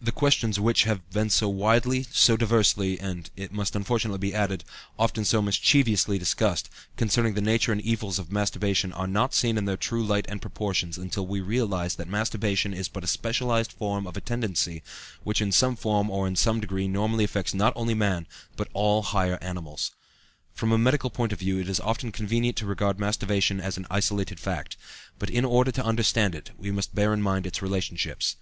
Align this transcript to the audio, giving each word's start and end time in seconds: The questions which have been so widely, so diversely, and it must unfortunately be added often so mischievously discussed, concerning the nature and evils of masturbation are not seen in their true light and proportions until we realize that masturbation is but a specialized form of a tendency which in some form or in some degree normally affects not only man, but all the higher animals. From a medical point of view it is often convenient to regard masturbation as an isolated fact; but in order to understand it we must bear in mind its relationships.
The 0.00 0.12
questions 0.12 0.60
which 0.60 0.84
have 0.84 1.10
been 1.10 1.28
so 1.28 1.48
widely, 1.48 2.04
so 2.12 2.36
diversely, 2.36 3.00
and 3.00 3.28
it 3.34 3.50
must 3.50 3.74
unfortunately 3.74 4.18
be 4.20 4.32
added 4.32 4.62
often 4.96 5.24
so 5.24 5.42
mischievously 5.42 6.20
discussed, 6.20 6.70
concerning 6.96 7.34
the 7.34 7.40
nature 7.40 7.72
and 7.72 7.80
evils 7.80 8.20
of 8.20 8.30
masturbation 8.30 8.92
are 8.92 9.08
not 9.08 9.34
seen 9.34 9.58
in 9.58 9.64
their 9.64 9.76
true 9.76 10.04
light 10.04 10.24
and 10.28 10.40
proportions 10.40 10.96
until 10.98 11.26
we 11.26 11.40
realize 11.40 11.96
that 11.96 12.06
masturbation 12.06 12.72
is 12.72 12.86
but 12.86 13.02
a 13.02 13.08
specialized 13.08 13.72
form 13.72 14.06
of 14.06 14.16
a 14.16 14.20
tendency 14.20 14.84
which 15.24 15.40
in 15.40 15.50
some 15.50 15.74
form 15.74 16.10
or 16.10 16.28
in 16.28 16.36
some 16.36 16.60
degree 16.60 16.86
normally 16.86 17.24
affects 17.24 17.52
not 17.52 17.72
only 17.74 17.92
man, 17.92 18.28
but 18.54 18.68
all 18.72 19.02
the 19.02 19.08
higher 19.08 19.38
animals. 19.42 19.90
From 20.54 20.70
a 20.70 20.78
medical 20.78 21.10
point 21.10 21.32
of 21.32 21.40
view 21.40 21.58
it 21.58 21.68
is 21.68 21.80
often 21.80 22.12
convenient 22.12 22.56
to 22.58 22.66
regard 22.66 23.00
masturbation 23.00 23.60
as 23.60 23.76
an 23.76 23.86
isolated 23.90 24.38
fact; 24.38 24.76
but 25.18 25.28
in 25.28 25.44
order 25.44 25.72
to 25.72 25.84
understand 25.84 26.36
it 26.36 26.52
we 26.56 26.70
must 26.70 26.94
bear 26.94 27.12
in 27.12 27.20
mind 27.20 27.48
its 27.48 27.60
relationships. 27.60 28.36